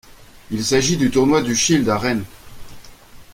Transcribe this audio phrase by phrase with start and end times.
[0.49, 2.23] Il s'agit du tournoi du Shield à Rennes.